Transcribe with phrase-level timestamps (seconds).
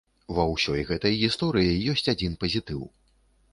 [0.37, 2.81] Ва ўсёй гэтай гісторыі ёсць адзін пазітыў.